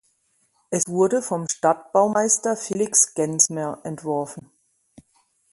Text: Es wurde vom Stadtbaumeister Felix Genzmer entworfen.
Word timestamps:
Es 0.71 0.87
wurde 0.87 1.21
vom 1.21 1.47
Stadtbaumeister 1.47 2.57
Felix 2.57 3.13
Genzmer 3.13 3.81
entworfen. 3.83 4.49